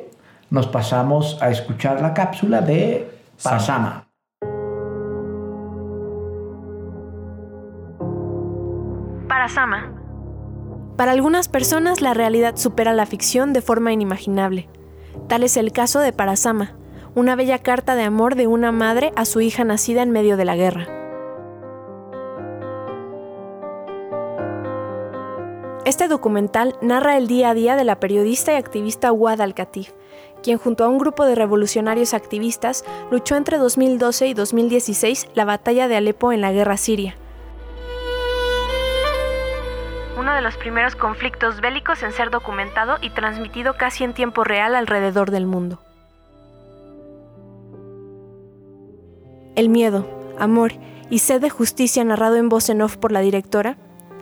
[0.49, 3.10] nos pasamos a escuchar la cápsula de
[3.43, 4.04] Parasama.
[10.97, 14.69] Para algunas personas la realidad supera la ficción de forma inimaginable.
[15.27, 16.75] Tal es el caso de Parasama,
[17.15, 20.45] una bella carta de amor de una madre a su hija nacida en medio de
[20.45, 20.88] la guerra.
[25.86, 29.91] Este documental narra el día a día de la periodista y activista Wad al-Katif,
[30.41, 35.88] quien junto a un grupo de revolucionarios activistas luchó entre 2012 y 2016 la batalla
[35.88, 37.15] de Alepo en la guerra siria.
[40.17, 44.75] Uno de los primeros conflictos bélicos en ser documentado y transmitido casi en tiempo real
[44.75, 45.82] alrededor del mundo.
[49.56, 50.08] El miedo,
[50.39, 50.73] amor
[51.10, 53.78] y sed de justicia narrado en voz en off por la directora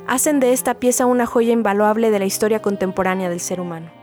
[0.07, 4.02] hacen de esta pieza una joya invaluable de la historia contemporánea del ser humano.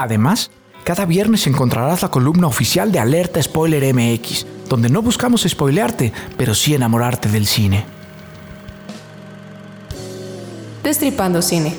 [0.00, 0.50] Además,
[0.82, 6.54] cada viernes encontrarás la columna oficial de Alerta Spoiler MX, donde no buscamos spoilearte, pero
[6.54, 7.84] sí enamorarte del cine.
[10.82, 11.74] Destripando cine.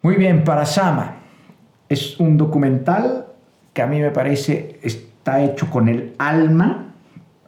[0.00, 1.16] Muy bien, Parasama.
[1.90, 3.26] Es un documental
[3.74, 6.94] que a mí me parece está hecho con el alma,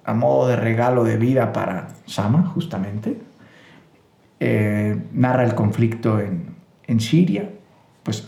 [0.04, 3.16] a modo de regalo de vida para Sama, justamente.
[4.38, 6.54] Eh, narra el conflicto en,
[6.86, 7.48] en Siria,
[8.02, 8.26] pues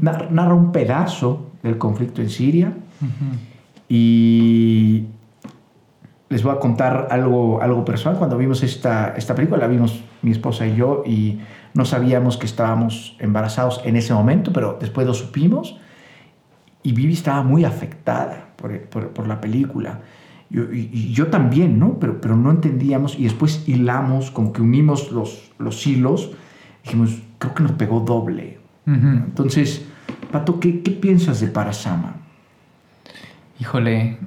[0.00, 2.72] narra un pedazo del conflicto en Siria
[3.88, 5.06] y
[6.28, 8.18] les voy a contar algo, algo personal.
[8.18, 11.40] Cuando vimos esta, esta película, la vimos mi esposa y yo y
[11.74, 15.76] no sabíamos que estábamos embarazados en ese momento, pero después lo supimos
[16.82, 20.00] y Vivi estaba muy afectada por, por- por la película.
[20.50, 21.98] Yo- y, y yo también, ¿no?
[21.98, 26.30] Pero, pero no entendíamos y después hilamos, como que unimos los, los hilos.
[26.84, 28.59] Dijimos, creo que nos pegó doble.
[28.86, 29.84] Entonces,
[30.32, 32.16] Pato, ¿qué, qué piensas de Parasama?
[33.58, 34.18] Híjole,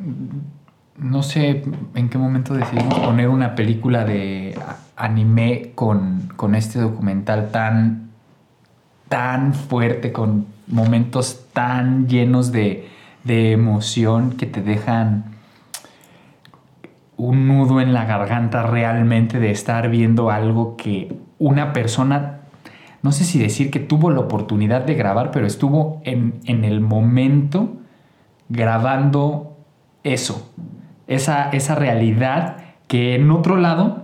[0.97, 1.63] no sé
[1.95, 4.57] en qué momento decidimos poner una película de
[4.95, 8.09] anime con, con este documental tan,
[9.09, 12.87] tan fuerte, con momentos tan llenos de,
[13.23, 15.25] de emoción que te dejan
[17.17, 22.41] un nudo en la garganta realmente de estar viendo algo que una persona,
[23.03, 26.81] no sé si decir que tuvo la oportunidad de grabar, pero estuvo en, en el
[26.81, 27.77] momento
[28.49, 29.57] grabando
[30.03, 30.51] eso,
[31.07, 34.03] esa, esa realidad que en otro lado,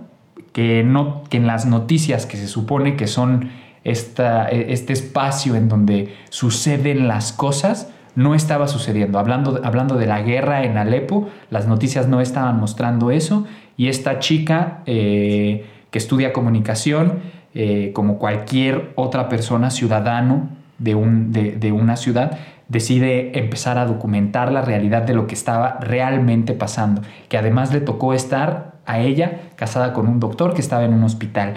[0.52, 3.50] que, no, que en las noticias que se supone que son
[3.84, 9.18] esta, este espacio en donde suceden las cosas, no estaba sucediendo.
[9.18, 14.18] Hablando, hablando de la guerra en Alepo, las noticias no estaban mostrando eso y esta
[14.18, 17.20] chica eh, que estudia comunicación,
[17.54, 23.86] eh, como cualquier otra persona, ciudadano de, un, de, de una ciudad, decide empezar a
[23.86, 29.00] documentar la realidad de lo que estaba realmente pasando, que además le tocó estar a
[29.00, 31.54] ella casada con un doctor que estaba en un hospital.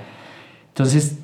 [0.69, 1.19] Entonces...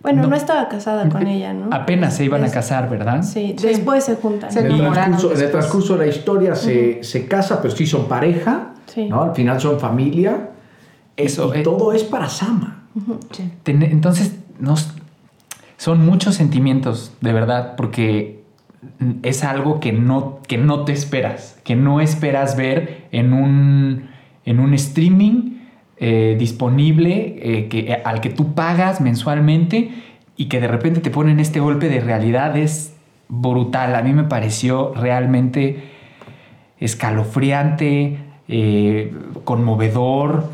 [0.00, 1.74] Bueno, no, estaba casada con ella, ¿no?
[1.74, 3.22] Apenas se iban a casar, ¿verdad?
[3.22, 4.56] Sí, después se juntan.
[4.56, 8.06] En el, transcurso, en el transcurso de la historia se, se casa, pero sí son
[8.06, 8.74] pareja,
[9.08, 9.22] ¿no?
[9.22, 10.50] Al final son familia.
[11.16, 12.77] Eso, y todo es para Sama.
[13.66, 14.38] Entonces,
[15.76, 18.42] son muchos sentimientos, de verdad, porque
[19.22, 24.08] es algo que no, que no te esperas, que no esperas ver en un,
[24.44, 25.58] en un streaming
[25.98, 29.90] eh, disponible eh, que, al que tú pagas mensualmente
[30.36, 32.94] y que de repente te ponen este golpe de realidad es
[33.28, 33.96] brutal.
[33.96, 35.82] A mí me pareció realmente
[36.78, 39.12] escalofriante, eh,
[39.44, 40.50] conmovedor,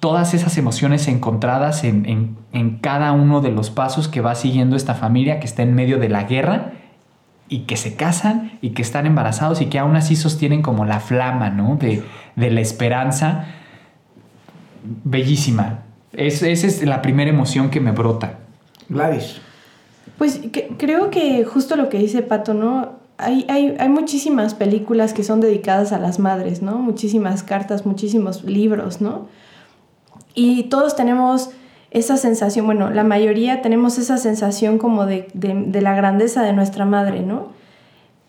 [0.00, 4.94] todas esas emociones encontradas en, en, cada uno de los pasos que va siguiendo esta
[4.94, 6.72] familia que está en medio de la guerra
[7.48, 11.00] y que se casan y que están embarazados y que aún así sostienen como la
[11.00, 11.76] flama ¿no?
[11.76, 12.02] de,
[12.36, 13.46] de la esperanza
[15.04, 15.80] bellísima.
[16.12, 18.38] esa es la primera emoción que me brota.
[18.88, 19.40] Gladys.
[20.16, 20.40] Pues
[20.78, 22.98] creo que justo lo que dice Pato, ¿no?
[23.18, 26.78] Hay, hay, hay, muchísimas películas que son dedicadas a las madres, ¿no?
[26.78, 29.26] Muchísimas cartas, muchísimos libros, ¿no?
[30.38, 31.50] Y todos tenemos
[31.90, 36.84] esa sensación, bueno, la mayoría tenemos esa sensación como de, de, la grandeza de nuestra
[36.84, 37.48] madre, ¿no?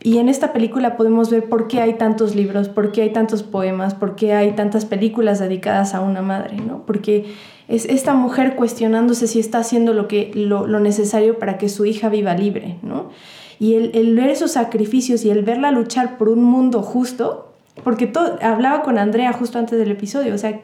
[0.02, 3.43] Y en esta película podemos ver por qué hay tantos libros, por qué hay tantos
[3.43, 6.84] poemas, por qué hay tantas películas dedicadas a una madre, ¿no?
[6.88, 7.32] Porque
[7.67, 12.10] es esta mujer cuestionándose si está haciendo lo, que, lo, necesario para que su hija
[12.10, 13.12] viva libre, ¿no?
[13.60, 18.39] Y el, ver esos sacrificios y el verla luchar por un mundo justo, porque todo,
[18.41, 20.60] hablaba con Andrea justo antes del episodio, o sea,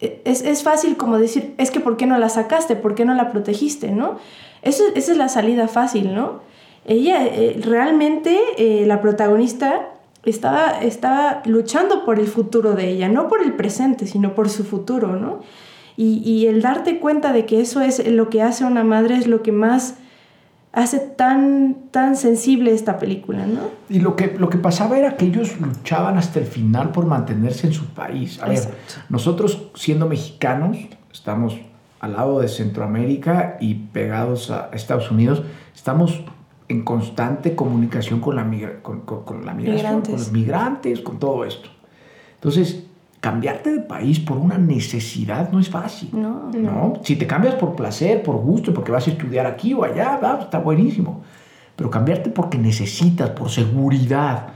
[0.00, 2.76] es, es, fácil como decir, es que ¿por qué no la sacaste?
[2.76, 3.92] ¿Por qué no la protegiste?
[3.92, 4.18] ¿no?
[4.62, 6.40] Eso, esa es la salida fácil, ¿no?
[6.84, 9.90] ella eh, realmente, eh, la protagonista,
[10.24, 14.64] estaba, estaba luchando por el futuro de ella, no por el presente, sino por su
[14.64, 15.40] futuro, ¿no?
[15.96, 19.26] Y, y, el darte cuenta de que eso es lo que hace una madre es
[19.26, 19.96] lo que más
[20.72, 23.70] hace tan, tan sensible esta película, ¿no?
[23.88, 27.66] Y lo que, lo que pasaba era que ellos luchaban hasta el final por mantenerse
[27.66, 28.40] en su país.
[28.40, 28.60] A ver,
[29.08, 30.76] nosotros siendo mexicanos,
[31.12, 31.58] estamos
[31.98, 35.42] al lado de Centroamérica y pegados a Estados Unidos,
[35.74, 36.22] estamos
[36.68, 38.48] en constante comunicación con la,
[38.82, 41.68] con, con, la migración, con los migrantes, con todo esto.
[42.34, 42.84] Entonces,
[43.20, 46.10] cambiarte de país por una necesidad no es fácil.
[46.12, 46.94] No, no.
[47.04, 50.58] Si te cambias por placer, por gusto, porque vas a estudiar aquí o allá, está
[50.58, 51.22] buenísimo.
[51.76, 54.48] Pero cambiarte porque necesitas, por seguridad,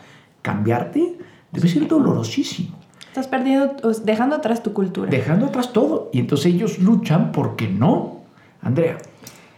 [0.43, 1.19] cambiarte
[1.53, 2.77] debe ser dolorosísimo.
[3.07, 5.09] Estás perdiendo, dejando atrás tu cultura.
[5.09, 6.11] Dejando atrás todo.
[6.13, 8.23] Y entonces ellos luchan porque no.
[8.61, 8.99] Andrea.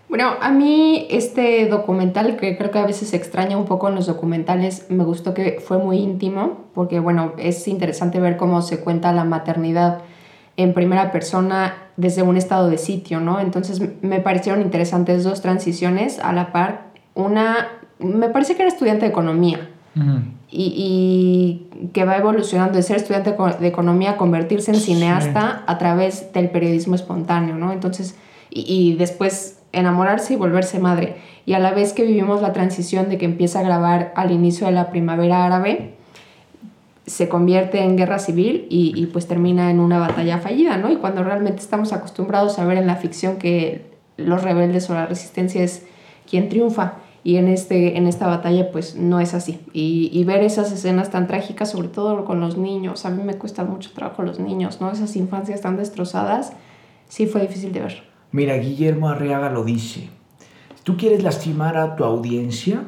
[0.09, 3.97] Bueno, a mí este documental, que creo que a veces se extraña un poco en
[3.97, 8.81] los documentales, me gustó que fue muy íntimo, porque bueno, es interesante ver cómo se
[8.81, 10.03] cuenta la maternidad
[10.57, 13.41] en primera persona desde un estado de sitio, ¿no?
[13.41, 16.87] Entonces me parecieron interesantes dos transiciones a la par.
[17.15, 19.71] Una, me parece que era estudiante de economía
[20.51, 25.79] y, y, que va evolucionando de ser estudiante de economía a convertirse en cineasta a
[25.79, 27.73] través del periodismo espontáneo, ¿no?
[27.73, 28.17] Entonces,
[28.51, 31.17] y, y después enamorarse y volverse madre.
[31.45, 34.67] Y a la vez que vivimos la transición de que empieza a grabar al inicio
[34.67, 35.95] de la primavera árabe,
[37.07, 40.91] se convierte en guerra civil y, pues termina en una batalla fallida, ¿no?
[40.91, 43.87] Y cuando realmente estamos acostumbrados a ver en la ficción que
[44.17, 45.87] los rebeldes o la resistencia es
[46.29, 49.61] quien triunfa y en, este, en esta batalla pues no es así.
[49.73, 53.35] Y, y, ver esas escenas tan trágicas, sobre todo con los niños, a mí me
[53.35, 54.91] cuesta mucho trabajo los niños, ¿no?
[54.91, 56.55] Esas infancias tan destrozadas,
[57.09, 58.16] sí fue difícil de ver.
[58.33, 60.09] Mira, Guillermo Arriaga lo dice.
[60.75, 62.83] Si tú quieres lastimar a tu audiencia,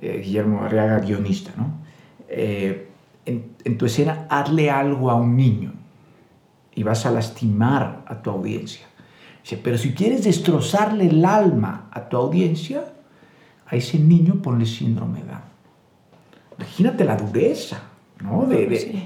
[0.00, 1.82] eh, Guillermo Arriaga, guionista, ¿no?
[2.28, 2.88] Eh,
[3.24, 5.72] en, tu escena, hazle algo a un niño
[6.74, 8.86] y vas a lastimar a tu audiencia.
[9.42, 12.84] Dice, pero si quieres destrozarle el alma a tu audiencia,
[13.66, 15.42] a ese niño ponle síndrome de Down.
[16.58, 17.82] Imagínate la dureza,
[18.20, 18.48] ¿no?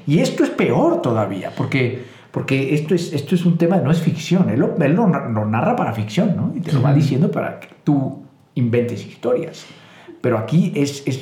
[0.07, 2.05] Y esto es peor todavía, porque
[2.37, 4.77] porque esto es, esto es un tema, no es ficción, él, lo,
[5.46, 6.53] narra para ficción, ¿no?
[6.55, 9.64] Y te lo va diciendo para que tú inventes historias.
[10.20, 11.18] Pero aquí es, es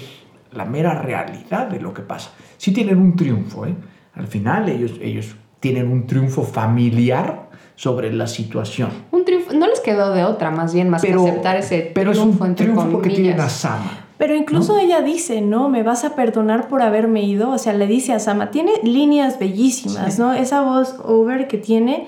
[0.51, 2.33] la mera realidad de lo que pasa.
[2.57, 3.77] Sí tienen un triunfo, ¿eh?
[4.15, 8.91] Al final ellos, ellos tienen un triunfo familiar sobre la situación.
[9.13, 12.45] Un triunfo, no les quedó de otra, más bien, más que aceptar ese pero triunfo,
[12.45, 14.04] es un triunfo porque tienen a Sama.
[14.25, 15.69] Pero incluso ella dice, ¿no?
[15.69, 17.51] Me vas a perdonar por haberme ido.
[17.51, 20.33] O sea, le dice a Sama, tiene líneas bellísimas, ¿no?
[20.33, 22.07] Esa voz over que tiene,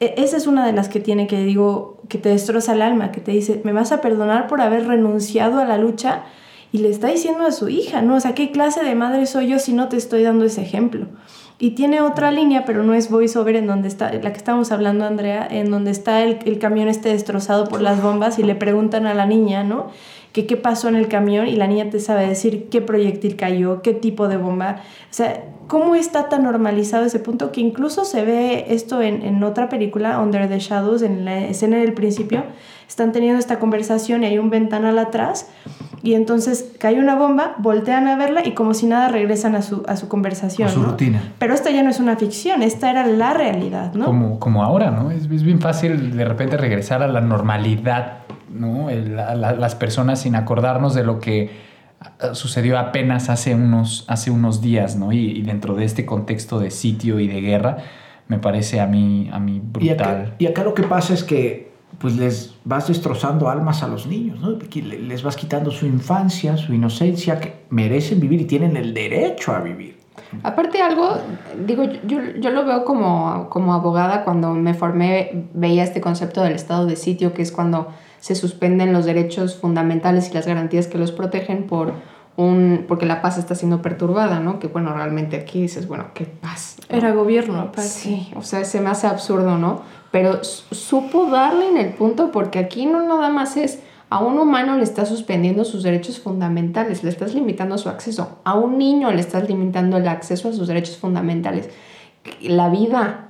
[0.00, 3.12] e, esa es una de las que tiene que digo, que te destroza el alma,
[3.12, 6.22] que te dice, me vas a perdonar por haber renunciado a la lucha.
[6.72, 8.14] Y le está diciendo a su hija, ¿no?
[8.14, 11.08] O sea, ¿qué clase de madre soy yo si no te estoy dando ese ejemplo?
[11.58, 15.04] Y tiene otra línea, pero no es voiceover en donde está, la que estamos hablando,
[15.04, 19.04] Andrea, en donde está el, el camión este destrozado por las bombas y le preguntan
[19.04, 19.88] a la niña, ¿no?
[20.32, 23.82] Que qué pasó en el camión y la niña te sabe decir qué proyectil cayó,
[23.82, 24.76] qué tipo de bomba.
[25.10, 29.42] O sea, cómo está tan normalizado ese punto que incluso se ve esto en, en
[29.42, 32.44] otra película, Under the Shadows, en la escena del principio,
[32.88, 35.48] están teniendo esta conversación y hay un ventanal atrás
[36.02, 39.84] y entonces cae una bomba, voltean a verla y como si nada regresan a su,
[39.86, 40.68] a su conversación.
[40.68, 40.88] A su ¿no?
[40.90, 41.22] rutina.
[41.38, 44.06] Pero esta ya no es una ficción, esta era la realidad, ¿no?
[44.06, 45.10] Como, como ahora, ¿no?
[45.10, 48.90] Es, es bien fácil de repente regresar a la normalidad, ¿no?
[48.90, 51.50] El- la- la- las personas sin acordarnos de lo que
[52.00, 55.12] ah, sucedió apenas hace unos, hace unos días, ¿no?
[55.12, 57.78] Y, y dentro de este contexto de sitio y de guerra,
[58.28, 60.34] me parece a mí, a mí Y acá, brutal.
[60.38, 64.40] y acá lo que pasa es que pues les vas destrozando almas a los niños,
[64.40, 64.56] ¿no?
[64.80, 69.58] Les vas quitando su infancia, su inocencia, que merecen vivir y tienen el derecho a
[69.60, 69.98] vivir.
[70.44, 71.16] Aparte algo,
[71.66, 76.52] digo, yo, yo lo veo como, como abogada cuando me formé, veía este concepto del
[76.52, 77.88] estado de sitio, que es cuando
[78.20, 81.92] se suspenden los derechos fundamentales y las garantías que los protegen por
[82.36, 84.58] un, porque la paz está siendo perturbada, ¿no?
[84.60, 86.76] Que bueno, realmente aquí dices, bueno, ¿qué paz?
[86.88, 86.96] ¿no?
[86.96, 87.82] Era gobierno, aparte.
[87.82, 89.82] Sí, o sea, se me hace absurdo, ¿no?
[90.10, 93.80] Pero su- supo darle en el punto porque aquí no nada más es
[94.12, 98.38] a un humano le estás suspendiendo sus derechos fundamentales, le estás limitando su acceso.
[98.44, 101.68] A un niño le estás limitando el acceso a sus derechos fundamentales.
[102.42, 103.29] La vida.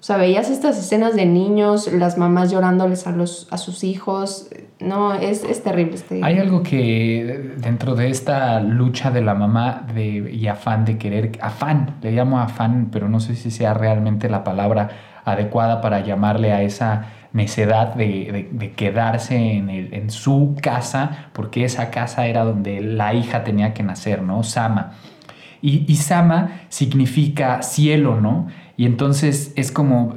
[0.00, 4.48] O sea, veías estas escenas de niños, las mamás llorándoles a, los, a sus hijos.
[4.78, 5.96] No, es, es terrible.
[5.96, 6.20] Este...
[6.22, 11.32] Hay algo que dentro de esta lucha de la mamá de, y afán de querer,
[11.42, 14.88] afán, le llamo afán, pero no sé si sea realmente la palabra
[15.24, 21.26] adecuada para llamarle a esa necedad de, de- de quedarse en, el- en su casa,
[21.32, 24.44] porque esa casa era donde la hija tenía que nacer, ¿no?
[24.44, 24.92] Sama.
[25.60, 28.46] Y, y Sama significa cielo, ¿no?
[28.78, 30.14] Y entonces es como,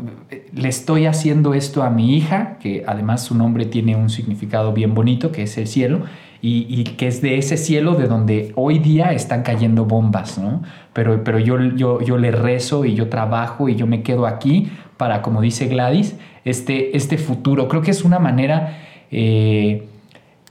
[0.53, 4.93] le estoy haciendo esto a mi hija, que además su nombre tiene un significado bien
[4.93, 6.03] bonito, que es el cielo,
[6.43, 10.61] y, que es de ese cielo de donde hoy día están cayendo bombas, ¿no?
[10.93, 14.69] Pero, pero yo, yo, yo le rezo y yo trabajo y yo me quedo aquí
[14.97, 17.67] para, como dice Gladys, este, este futuro.
[17.67, 18.77] Creo que es una manera...
[19.11, 19.87] eh,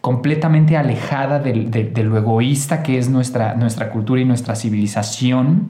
[0.01, 5.69] completamente alejada del- de, de lo egoísta que es nuestra, nuestra cultura y nuestra civilización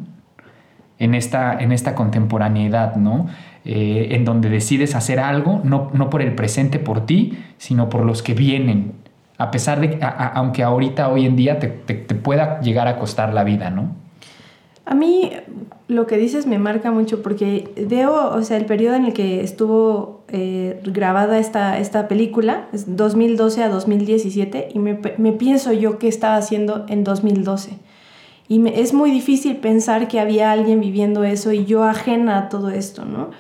[1.01, 3.27] en esta, en esta contemporaneidad, ¿no?
[3.65, 8.05] Eh, en donde decides hacer algo, no, no por el presente, por ti, sino por
[8.07, 8.93] los que vienen,
[9.37, 12.97] a pesar de a- a- aunque ahorita, hoy en día, te, te- pueda llegar a
[12.99, 13.97] costar la vida, ¿no?
[14.87, 15.31] A mí
[15.89, 19.41] lo que dices me marca mucho porque veo, o sea, el periodo en el que
[19.43, 25.99] estuvo eh, grabada esta, esta película, es 2012 a 2017, y me, me pienso yo
[25.99, 27.73] qué estaba haciendo en 2012.
[28.51, 32.49] Y me- es muy difícil pensar que había alguien viviendo eso y yo ajena a
[32.49, 33.31] todo esto, ¿no?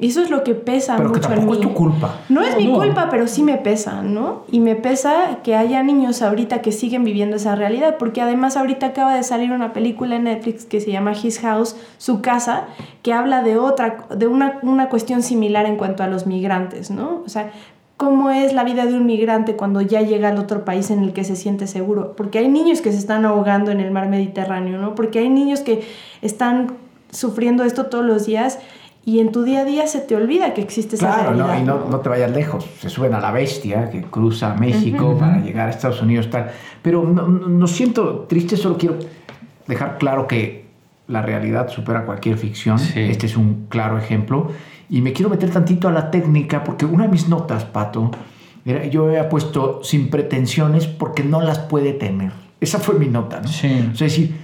[0.00, 1.52] Y eso es lo que pesa Pero que mucho en mí.
[1.54, 2.20] es tu culpa.
[2.28, 4.42] No es No, mi culpa, pero sí me pesa, ¿no?
[4.52, 8.86] Y me pesa que haya niños ahorita que siguen viviendo esa realidad, porque además ahorita
[8.86, 12.66] acaba de salir una película en Netflix que se llama His House, su casa,
[13.02, 17.22] que habla de otra, de una, una cuestión similar en cuanto a los migrantes, ¿no?
[17.24, 17.50] O sea,
[17.98, 21.12] cómo es la vida de un migrante cuando ya llega al otro país en el
[21.12, 24.78] que se siente seguro, porque hay niños que se están ahogando en el mar Mediterráneo,
[24.78, 24.94] ¿no?
[24.94, 25.82] Porque hay niños que
[26.22, 26.72] están
[27.10, 28.58] sufriendo esto todos los días
[29.04, 31.54] y en tu día a día se te olvida que existe esa Claro, realidad.
[31.56, 31.60] ¿no?
[31.60, 32.66] y no, no te vayas lejos.
[32.80, 36.28] Se suben a la bestia que cruza México para llegar a Estados Unidos.
[36.30, 36.50] Tal.
[36.82, 38.96] Pero no, no- no siento triste, solo quiero
[39.66, 40.66] dejar claro que
[41.06, 42.78] la realidad supera cualquier ficción.
[42.94, 44.50] Este es un claro ejemplo.
[44.90, 48.10] Y me quiero meter tantito a la técnica, porque una de mis notas, Pato,
[48.64, 52.32] era, yo había puesto sin pretensiones porque no las puede tener.
[52.60, 53.48] Esa fue mi nota, ¿no?
[53.48, 53.66] Sí.
[53.92, 54.36] O sea, es decir,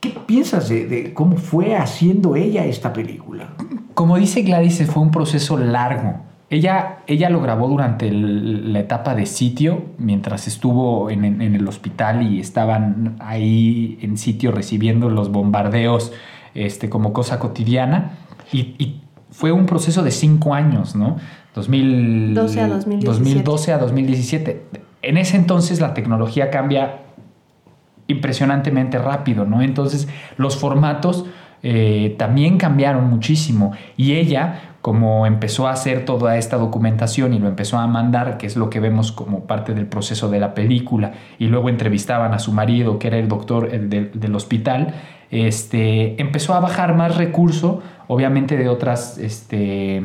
[0.00, 3.48] ¿qué piensas de, de cómo fue haciendo ella esta película?
[3.94, 6.20] Como dice Gladys, fue un proceso largo.
[6.50, 11.54] Ella, ella lo grabó durante el- la etapa de sitio, mientras estuvo en, en- en
[11.54, 16.12] el hospital y estaban ahí en sitio recibiendo los bombardeos
[16.54, 18.12] este, como cosa cotidiana.
[18.50, 19.02] Y, y
[19.38, 21.16] fue un proceso de cinco años, ¿no?
[21.54, 23.06] 2000, 12 a 2017.
[23.06, 24.62] 2012 a 2017.
[25.02, 27.02] En ese entonces la tecnología cambia
[28.08, 29.62] impresionantemente rápido, ¿no?
[29.62, 30.08] Entonces
[30.38, 31.24] los formatos
[31.62, 37.46] eh, también cambiaron muchísimo y ella como empezó a hacer toda esta documentación y lo
[37.46, 41.12] empezó a mandar, que es lo que vemos como parte del proceso de la película,
[41.38, 44.94] y luego entrevistaban a su marido, que era el doctor del, hospital,
[45.30, 50.02] este, empezó a bajar más recurso, obviamente de otras este,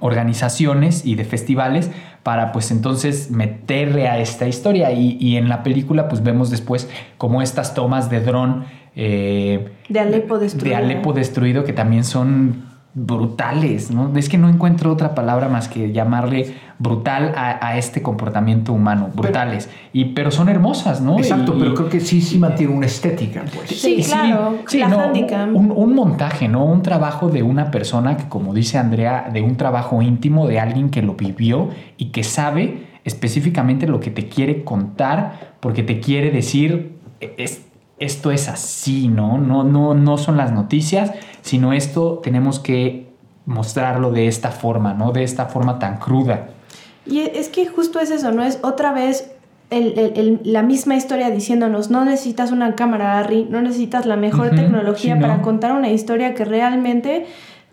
[0.00, 1.90] organizaciones y de festivales,
[2.22, 4.92] para pues entonces meterle a esta historia.
[4.92, 8.64] Y, en la película pues vemos después como estas tomas de dron.
[8.94, 10.76] Eh, de Alepo destruido.
[10.76, 14.14] De Alepo destruido, que también son brutales, ¿no?
[14.16, 19.68] Es que no encuentro otra palabra más que llamarle brutal a, este comportamiento humano, brutales.
[19.92, 21.18] y, pero son hermosas, ¿no?
[21.18, 23.70] Exacto, pero creo que sí, sí mantiene una estética, pues.
[23.70, 26.64] Sí, claro, sí, un, un, montaje, ¿no?
[26.64, 30.90] Un trabajo de una persona que, como dice Andrea, de un trabajo íntimo, de alguien
[30.90, 36.30] que lo vivió y que sabe específicamente lo que te quiere contar, porque te quiere
[36.30, 37.66] decir, es,
[37.98, 39.38] esto es así, ¿no?
[39.38, 41.12] No, no, no son las noticias,
[41.42, 43.08] sino esto tenemos que
[43.46, 45.10] mostrarlo de esta forma, ¿no?
[45.10, 46.50] De esta forma tan cruda.
[47.08, 48.44] Y es que justo es eso, ¿no?
[48.44, 49.32] Es otra vez
[49.70, 55.42] la misma historia diciéndonos, no necesitas una cámara, Harry, no necesitas la mejor tecnología para
[55.42, 57.26] contar una historia que realmente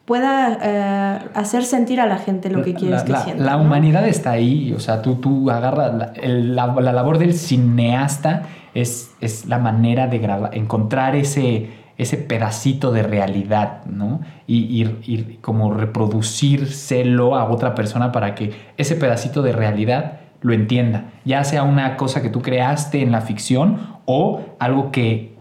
[0.04, 3.44] pueda eh, hacer sentir a la gente lo que quieres que sienta.
[3.44, 9.12] La humanidad está ahí, o sea, tú, tú agarras la, la, labor del cineasta es,
[9.22, 14.20] es la manera de grabar, encontrar ese, ese pedacito de realidad, ¿no?
[14.48, 21.14] Y, y, como reproducírselo a otra persona para que ese pedacito de realidad lo entienda,
[21.26, 25.36] ya sea una cosa que tú creaste en la ficción o algo que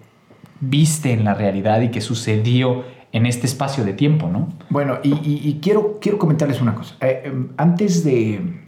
[0.61, 4.49] viste en la realidad y que sucedió en este espacio de tiempo, ¿no?
[4.71, 6.97] Bueno, y, quiero, quiero comentarles una cosa.
[7.01, 8.65] Eh, em, antes de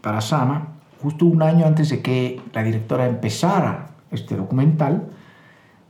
[0.00, 5.08] para Sama, justo un año antes de que la directora empezara este documental,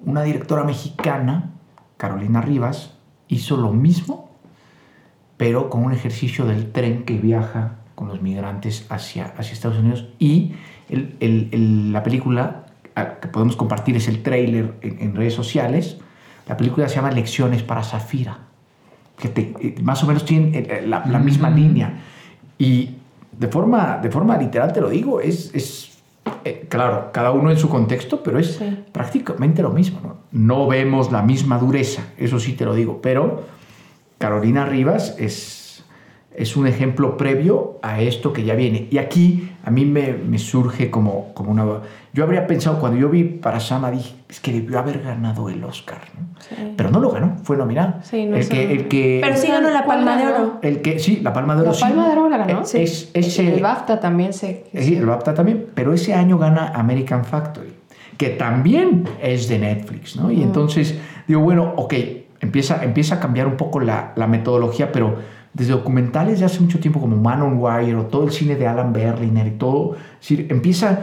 [0.05, 1.53] una directora mexicana,
[1.97, 2.96] Carolina Rivas,
[3.29, 4.31] hizo lo mismo,
[5.37, 10.07] pero con un ejercicio del tren que viaja con los migrantes hacia, hacia Estados Unidos.
[10.19, 10.53] Y
[10.89, 12.67] la película
[13.21, 15.99] que podemos compartir es el trailer en redes sociales.
[16.47, 18.39] La película se llama Lecciones para Zafira,
[19.19, 21.93] que eh, más o menos tiene eh, eh, la, misma línea.
[22.57, 22.91] Y
[23.33, 25.96] de forma, de forma literal te lo digo, es, es
[26.69, 28.61] claro, cada uno en su contexto, pero es
[28.93, 30.01] prácticamente lo mismo.
[30.03, 30.17] ¿no?
[30.33, 30.67] ¿no?
[30.67, 33.45] vemos la misma dureza, eso sí te lo digo, pero
[34.19, 35.66] Carolina Rivas es,
[36.37, 38.89] es un ejemplo previo a esto que ya viene.
[38.91, 41.65] Y aquí a mí me, me surge como, como una...
[42.13, 45.63] Yo habría pensado, cuando yo vi para Sama, dije, es que debió haber ganado el
[45.65, 46.27] Oscar, ¿no?
[46.77, 47.95] Pero no lo ganó, fue nominado.
[48.03, 50.59] Sí, no el, que, el que, Pero sí ganó la Palma de Oro.
[50.63, 51.73] El que, sí, la Palma de Oro.
[51.73, 52.63] La Palma de Oro la ganó.
[52.63, 54.65] Es, ese, el BAFTA también se...
[54.75, 57.73] Sí, el BAFTA también, pero ese año gana American Factory,
[58.17, 60.31] que también es de Netflix, ¿no?
[60.31, 61.95] Y entonces digo, bueno, ok,
[62.41, 65.17] empieza, empieza a cambiar un poco la, la metodología, pero
[65.57, 68.67] desde documentales de hace mucho tiempo como Man on Wire o todo el cine de
[68.67, 69.97] Alan Berliner y todo,
[70.29, 71.01] empieza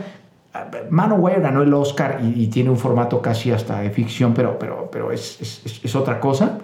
[0.92, 4.60] Man on Wire ganó el Oscar y, tiene un formato casi hasta de ficción, pero,
[4.60, 6.60] pero, pero es, es, es, otra cosa.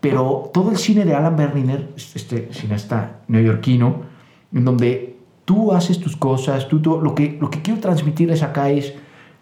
[0.00, 4.02] Pero todo el cine de Alan Berliner, este cineasta neoyorquino,
[4.52, 5.16] en donde
[5.46, 8.92] tú haces tus cosas, tú, lo, que, lo que quiero transmitirles acá es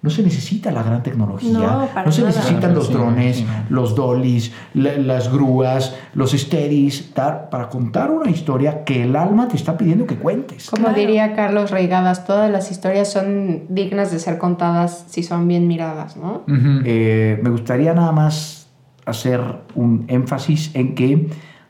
[0.02, 5.94] no se necesita la gran tecnología, no, se necesitan los drones, los dollies, las grúas,
[6.14, 10.70] los steadies, para contar una historia que el alma te está pidiendo que cuentes.
[10.70, 15.68] Como diría Carlos Reigadas, todas las historias son dignas de ser contadas si son bien
[15.68, 16.44] miradas, ¿no?
[16.84, 18.70] Eh, me gustaría nada más
[19.04, 19.42] hacer
[19.74, 21.28] un énfasis en que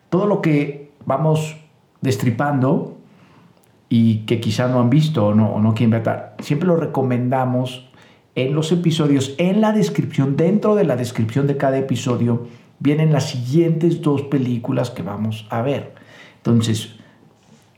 [0.09, 1.57] todo lo que vamos
[2.01, 2.97] destripando
[3.89, 7.89] y que quizá no han visto o no, o no quieren ver, siempre lo recomendamos
[8.35, 12.47] en los episodios, en la descripción, dentro de la descripción de cada episodio,
[12.78, 15.95] vienen las siguientes dos películas que vamos a ver.
[16.37, 16.97] Entonces,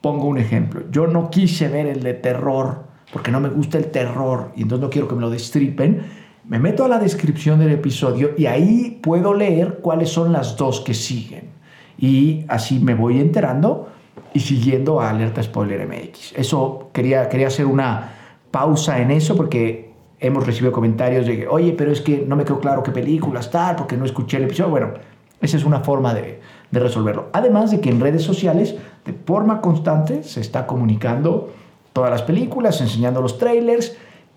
[0.00, 0.82] pongo un ejemplo.
[0.90, 4.82] Yo no quise ver el de terror porque no me gusta el terror y entonces
[4.82, 6.02] no quiero que me lo destripen.
[6.44, 10.80] Me meto a la descripción del episodio y ahí puedo leer cuáles son las dos
[10.80, 11.50] que siguen.
[11.98, 13.88] Y así me voy enterando
[14.34, 16.32] y siguiendo a Alerta Spoiler MX.
[16.36, 18.12] Eso quería, quería hacer una
[18.50, 19.91] pausa en eso porque
[20.22, 23.50] hemos recibido comentarios de que, oye, pero es que no me quedó claro qué películas
[23.50, 24.70] tal, porque no escuché el episodio.
[24.70, 24.92] Bueno,
[25.40, 27.28] esa es una forma de, de resolverlo.
[27.32, 31.52] Además de que en redes sociales, de forma constante, se está comunicando
[31.92, 33.96] todas las películas, enseñando los trailers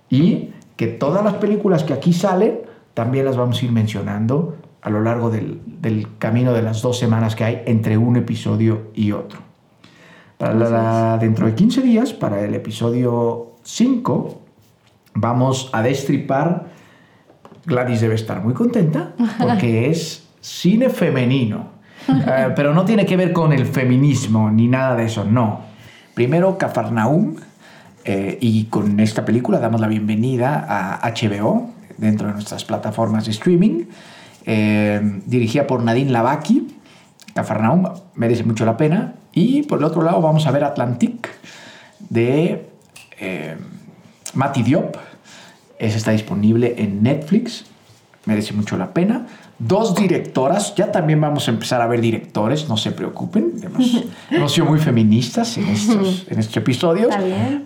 [0.10, 2.62] y que todas las películas que aquí salen
[2.94, 6.98] también las vamos a ir mencionando a lo largo del, del camino de las dos
[6.98, 9.40] semanas que hay entre un episodio y otro.
[10.38, 14.45] Para la, dentro de 15 días, para el episodio 5,
[15.16, 16.68] vamos a destripar.
[17.66, 21.74] Gladys debe estar muy contenta porque es cine femenino.
[22.08, 25.62] Eh, pero no tiene que ver con el feminismo ni nada de eso, no.
[26.14, 27.36] Primero, Cafarnaum,
[28.04, 33.32] eh, y con esta película damos la bienvenida a HBO dentro de nuestras plataformas de
[33.32, 33.86] streaming,
[34.46, 36.68] eh, dirigida por Nadine Lavaki.
[37.34, 39.16] Cafarnaum merece mucho la pena.
[39.34, 41.30] Y por el otro lado vamos a ver Atlantic
[42.10, 42.70] de
[43.20, 43.58] eh,
[44.36, 44.96] Mati Diop.
[45.80, 47.66] Ese está disponible en Netflix.
[48.26, 49.28] Merece mucho la pena.
[49.60, 50.76] Dos directoras.
[50.76, 52.68] Ya también vamos a empezar a ver directores.
[52.68, 53.54] No se preocupen.
[53.62, 57.14] Hemos, hemos sido muy feministas en estos, en estos episodios.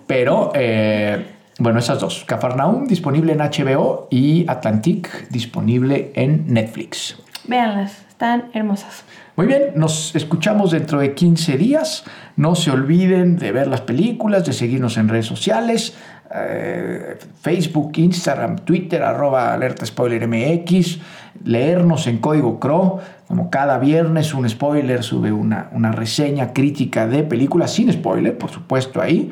[0.06, 1.26] Pero, eh,
[1.60, 2.24] bueno, esas dos.
[2.26, 7.18] Cafarnaum disponible en HBO y Atlantic disponible en Netflix.
[7.48, 9.04] Véanlas, están hermosas.
[9.36, 12.04] Muy bien, nos escuchamos dentro de 15 días.
[12.36, 15.96] No se olviden de ver las películas, de seguirnos en redes sociales.
[16.34, 21.00] Eh, Facebook, Instagram, Twitter, arroba alerta spoiler MX,
[21.44, 27.24] leernos en código CRO, como cada viernes un spoiler sube una, una reseña crítica de
[27.24, 29.32] películas sin spoiler, por supuesto ahí,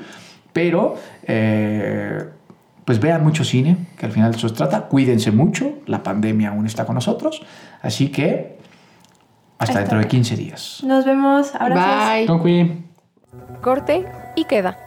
[0.53, 2.25] pero eh,
[2.85, 6.49] pues vean mucho cine, que al final de eso se trata, cuídense mucho, la pandemia
[6.49, 7.41] aún está con nosotros,
[7.81, 8.57] así que
[9.59, 10.83] hasta dentro de 15 días.
[10.83, 11.53] Nos vemos.
[11.55, 12.43] Abrazos.
[12.43, 12.83] Bye.
[13.61, 14.86] Corte y queda.